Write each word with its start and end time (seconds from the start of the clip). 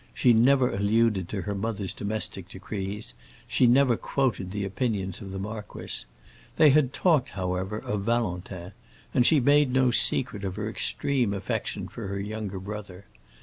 She 0.15 0.33
never 0.33 0.73
alluded 0.73 1.29
to 1.29 1.43
her 1.43 1.53
mother's 1.53 1.93
domestic 1.93 2.49
decrees; 2.49 3.13
she 3.47 3.67
never 3.67 3.95
quoted 3.95 4.49
the 4.49 4.65
opinions 4.65 5.21
of 5.21 5.29
the 5.29 5.37
marquis. 5.37 6.05
They 6.57 6.71
had 6.71 6.91
talked, 6.91 7.29
however, 7.29 7.77
of 7.77 8.01
Valentin, 8.01 8.71
and 9.13 9.27
she 9.27 9.35
had 9.35 9.45
made 9.45 9.71
no 9.71 9.91
secret 9.91 10.43
of 10.43 10.55
her 10.55 10.67
extreme 10.67 11.35
affection 11.35 11.87
for 11.87 12.07
her 12.07 12.19
younger 12.19 12.59
brother. 12.59 13.05